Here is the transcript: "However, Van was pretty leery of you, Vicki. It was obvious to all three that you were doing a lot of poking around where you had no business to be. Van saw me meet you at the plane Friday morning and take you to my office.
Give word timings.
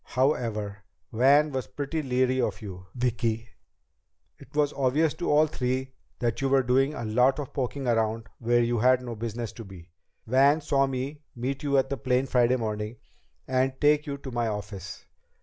"However, 0.03 0.79
Van 1.13 1.51
was 1.51 1.67
pretty 1.67 2.01
leery 2.01 2.41
of 2.41 2.59
you, 2.63 2.87
Vicki. 2.95 3.49
It 4.39 4.55
was 4.55 4.73
obvious 4.73 5.13
to 5.13 5.29
all 5.29 5.45
three 5.45 5.93
that 6.17 6.41
you 6.41 6.49
were 6.49 6.63
doing 6.63 6.95
a 6.95 7.05
lot 7.05 7.37
of 7.37 7.53
poking 7.53 7.87
around 7.87 8.27
where 8.39 8.63
you 8.63 8.79
had 8.79 9.03
no 9.03 9.13
business 9.13 9.51
to 9.51 9.63
be. 9.63 9.91
Van 10.25 10.59
saw 10.59 10.87
me 10.87 11.21
meet 11.35 11.61
you 11.61 11.77
at 11.77 11.91
the 11.91 11.97
plane 11.97 12.25
Friday 12.25 12.55
morning 12.55 12.95
and 13.47 13.79
take 13.79 14.07
you 14.07 14.17
to 14.17 14.31
my 14.31 14.47
office. 14.47 15.05